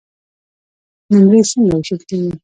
نمرې 1.11 1.41
څنګه 1.49 1.71
وېشل 1.75 2.01
کیږي؟ 2.09 2.31